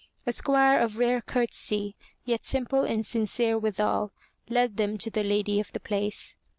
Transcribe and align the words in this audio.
A 0.25 0.31
squire 0.31 0.79
of 0.79 0.97
rare 0.97 1.21
courtesy, 1.21 1.95
yet 2.25 2.43
simple 2.43 2.81
and 2.85 3.05
sincere 3.05 3.55
withal, 3.59 4.11
led 4.49 4.77
them 4.77 4.97
to 4.97 5.11
the 5.11 5.23
lady 5.23 5.59
of 5.59 5.71
the 5.73 5.79
place. 5.79 6.35